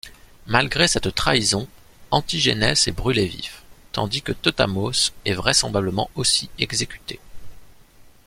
Malgré 0.47 0.87
cette 0.87 1.13
trahison, 1.13 1.67
Antigénès 2.09 2.87
est 2.87 2.91
brûlé 2.91 3.27
vif, 3.27 3.61
tandis 3.91 4.23
que 4.23 4.31
Teutamos 4.31 5.11
est 5.25 5.33
vraisemblablement 5.35 6.09
aussi 6.15 6.49
exécuté. 6.57 7.19